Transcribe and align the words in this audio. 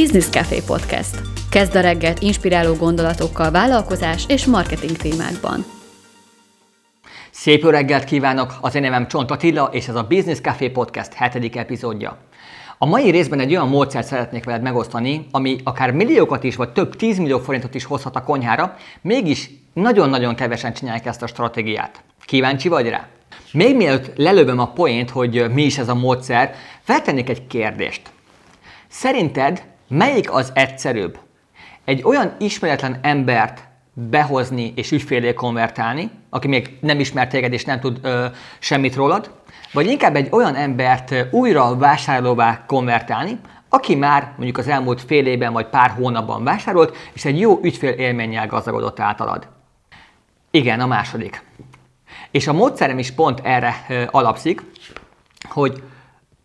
Business 0.00 0.28
Café 0.28 0.60
Podcast. 0.66 1.20
Kezd 1.50 1.74
a 1.74 1.80
reggelt 1.80 2.22
inspiráló 2.22 2.74
gondolatokkal 2.74 3.50
vállalkozás 3.50 4.24
és 4.28 4.46
marketing 4.46 4.96
témákban. 4.96 5.64
Szép 7.30 7.62
jó 7.62 7.68
reggelt 7.70 8.04
kívánok! 8.04 8.54
Az 8.60 8.74
én 8.74 8.82
nevem 8.82 9.08
Csont 9.08 9.30
Attila, 9.30 9.68
és 9.72 9.88
ez 9.88 9.94
a 9.94 10.06
Business 10.08 10.40
Café 10.40 10.68
Podcast 10.68 11.12
hetedik 11.12 11.56
epizódja. 11.56 12.18
A 12.78 12.86
mai 12.86 13.10
részben 13.10 13.40
egy 13.40 13.50
olyan 13.50 13.68
módszert 13.68 14.06
szeretnék 14.06 14.44
veled 14.44 14.62
megosztani, 14.62 15.26
ami 15.30 15.56
akár 15.64 15.90
milliókat 15.90 16.44
is, 16.44 16.56
vagy 16.56 16.72
több 16.72 16.96
tízmillió 16.96 17.38
forintot 17.38 17.74
is 17.74 17.84
hozhat 17.84 18.16
a 18.16 18.22
konyhára, 18.22 18.76
mégis 19.00 19.50
nagyon-nagyon 19.72 20.34
kevesen 20.34 20.72
csinálják 20.72 21.06
ezt 21.06 21.22
a 21.22 21.26
stratégiát. 21.26 22.02
Kíváncsi 22.24 22.68
vagy 22.68 22.88
rá? 22.88 23.08
Még 23.52 23.76
mielőtt 23.76 24.16
lelövöm 24.16 24.58
a 24.58 24.72
poént, 24.72 25.10
hogy 25.10 25.52
mi 25.52 25.62
is 25.62 25.78
ez 25.78 25.88
a 25.88 25.94
módszer, 25.94 26.54
feltennék 26.82 27.28
egy 27.28 27.46
kérdést. 27.46 28.02
Szerinted 28.88 29.72
melyik 29.88 30.32
az 30.32 30.50
egyszerűbb? 30.54 31.18
Egy 31.84 32.02
olyan 32.04 32.34
ismeretlen 32.38 32.98
embert 33.02 33.68
behozni 33.94 34.72
és 34.76 34.92
ügyfélé 34.92 35.34
konvertálni, 35.34 36.10
aki 36.30 36.48
még 36.48 36.78
nem 36.80 37.00
ismert 37.00 37.30
téged 37.30 37.52
és 37.52 37.64
nem 37.64 37.80
tud 37.80 37.98
ö, 38.02 38.26
semmit 38.58 38.94
rólad, 38.94 39.30
vagy 39.72 39.86
inkább 39.86 40.16
egy 40.16 40.28
olyan 40.30 40.54
embert 40.54 41.14
újra 41.30 41.76
vásárlóvá 41.76 42.64
konvertálni, 42.66 43.38
aki 43.68 43.94
már 43.94 44.32
mondjuk 44.36 44.58
az 44.58 44.68
elmúlt 44.68 45.02
fél 45.02 45.26
évben 45.26 45.52
vagy 45.52 45.66
pár 45.66 45.90
hónapban 45.90 46.44
vásárolt, 46.44 46.96
és 47.12 47.24
egy 47.24 47.40
jó 47.40 47.58
ügyfél 47.62 47.90
élménnyel 47.90 48.46
gazdagodott 48.46 49.00
általad. 49.00 49.48
Igen, 50.50 50.80
a 50.80 50.86
második. 50.86 51.42
És 52.30 52.46
a 52.46 52.52
módszerem 52.52 52.98
is 52.98 53.10
pont 53.10 53.40
erre 53.42 53.84
ö, 53.88 54.02
alapszik, 54.10 54.62
hogy 55.48 55.82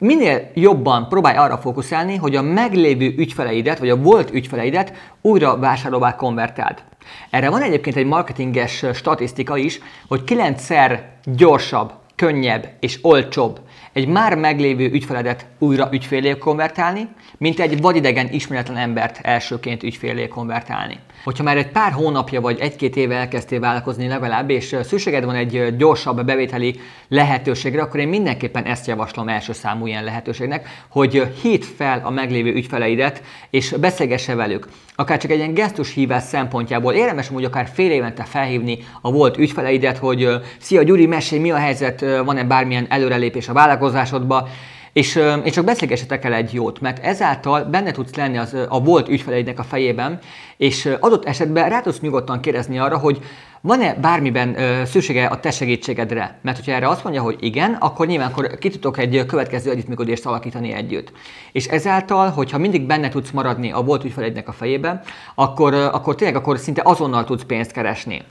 minél 0.00 0.50
jobban 0.54 1.08
próbálj 1.08 1.36
arra 1.36 1.58
fókuszálni, 1.58 2.16
hogy 2.16 2.36
a 2.36 2.42
meglévő 2.42 3.14
ügyfeleidet, 3.16 3.78
vagy 3.78 3.88
a 3.90 3.96
volt 3.96 4.34
ügyfeleidet 4.34 4.92
újra 5.20 5.58
vásárlóvá 5.58 6.16
konvertáld. 6.16 6.82
Erre 7.30 7.50
van 7.50 7.62
egyébként 7.62 7.96
egy 7.96 8.06
marketinges 8.06 8.84
statisztika 8.94 9.56
is, 9.56 9.80
hogy 10.08 10.22
9-szer 10.26 10.98
gyorsabb, 11.24 11.92
könnyebb 12.20 12.68
és 12.80 12.98
olcsóbb 13.02 13.60
egy 13.92 14.08
már 14.08 14.36
meglévő 14.36 14.90
ügyfeledet 14.90 15.46
újra 15.58 15.88
ügyfélé 15.92 16.38
konvertálni, 16.38 17.08
mint 17.38 17.60
egy 17.60 17.80
vadidegen 17.80 18.28
ismeretlen 18.32 18.76
embert 18.76 19.18
elsőként 19.22 19.82
ügyfélé 19.82 20.28
konvertálni. 20.28 20.98
Hogyha 21.24 21.42
már 21.42 21.56
egy 21.56 21.68
pár 21.68 21.92
hónapja 21.92 22.40
vagy 22.40 22.58
egy-két 22.58 22.96
éve 22.96 23.14
elkezdtél 23.14 23.60
vállalkozni 23.60 24.06
legalább, 24.06 24.50
és 24.50 24.76
szükséged 24.82 25.24
van 25.24 25.34
egy 25.34 25.76
gyorsabb 25.76 26.24
bevételi 26.24 26.80
lehetőségre, 27.08 27.82
akkor 27.82 28.00
én 28.00 28.08
mindenképpen 28.08 28.64
ezt 28.64 28.86
javaslom 28.86 29.28
első 29.28 29.52
számú 29.52 29.86
ilyen 29.86 30.04
lehetőségnek, 30.04 30.68
hogy 30.88 31.22
hívd 31.42 31.64
fel 31.64 32.00
a 32.04 32.10
meglévő 32.10 32.52
ügyfeleidet, 32.52 33.22
és 33.50 33.70
beszélgesse 33.80 34.34
velük. 34.34 34.68
Akár 34.94 35.18
csak 35.18 35.30
egy 35.30 35.38
ilyen 35.38 35.54
gesztus 35.54 35.94
hívás 35.94 36.22
szempontjából 36.22 36.92
érdemes 36.92 37.28
hogy 37.28 37.44
akár 37.44 37.68
fél 37.72 37.90
évente 37.90 38.24
felhívni 38.24 38.78
a 39.00 39.12
volt 39.12 39.38
ügyfeleidet, 39.38 39.98
hogy 39.98 40.28
szia 40.58 40.82
Gyuri, 40.82 41.06
mesélj, 41.06 41.40
mi 41.40 41.50
a 41.50 41.56
helyzet, 41.56 42.04
van-e 42.24 42.44
bármilyen 42.44 42.86
előrelépés 42.88 43.48
a 43.48 43.52
vállalkozásodba, 43.52 44.48
és, 44.92 45.20
és 45.42 45.52
csak 45.52 45.64
beszélgessetek 45.64 46.24
el 46.24 46.32
egy 46.32 46.54
jót, 46.54 46.80
mert 46.80 47.04
ezáltal 47.04 47.64
benne 47.64 47.90
tudsz 47.90 48.14
lenni 48.14 48.38
az, 48.38 48.56
a 48.68 48.80
volt 48.80 49.08
ügyfeleidnek 49.08 49.58
a 49.58 49.62
fejében, 49.62 50.18
és 50.56 50.88
adott 51.00 51.24
esetben 51.24 51.68
rá 51.68 51.80
tudsz 51.80 52.00
nyugodtan 52.00 52.40
kérdezni 52.40 52.78
arra, 52.78 52.98
hogy 52.98 53.18
van-e 53.60 53.94
bármiben 53.94 54.56
szüksége 54.84 55.26
a 55.26 55.40
te 55.40 55.50
segítségedre? 55.50 56.38
Mert 56.42 56.56
hogyha 56.56 56.72
erre 56.72 56.88
azt 56.88 57.04
mondja, 57.04 57.22
hogy 57.22 57.36
igen, 57.40 57.72
akkor 57.72 58.06
nyilván 58.06 58.30
akkor 58.30 58.58
ki 58.58 58.68
tudok 58.68 58.98
egy 58.98 59.24
következő 59.26 59.70
együttműködést 59.70 60.26
alakítani 60.26 60.72
együtt. 60.72 61.12
És 61.52 61.66
ezáltal, 61.66 62.28
hogyha 62.28 62.58
mindig 62.58 62.82
benne 62.82 63.08
tudsz 63.08 63.30
maradni 63.30 63.72
a 63.72 63.82
volt 63.82 64.04
ügyfeleidnek 64.04 64.48
a 64.48 64.52
fejében, 64.52 65.00
akkor, 65.34 65.74
akkor 65.74 66.14
tényleg 66.14 66.36
akkor 66.36 66.58
szinte 66.58 66.82
azonnal 66.84 67.24
tudsz 67.24 67.44
pénzt 67.44 67.72
keresni. 67.72 68.22